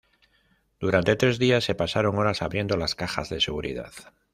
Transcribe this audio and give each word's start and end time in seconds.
Durante 0.79 1.15
tres 1.15 1.37
días 1.37 1.63
se 1.63 1.75
pasaron 1.75 2.17
horas 2.17 2.41
abriendo 2.41 2.75
las 2.75 2.95
cajas 2.95 3.29
de 3.29 3.39
seguridad. 3.39 3.93